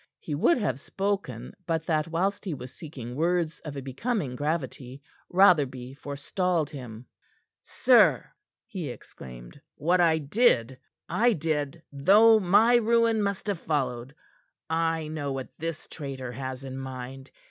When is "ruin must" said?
12.77-13.45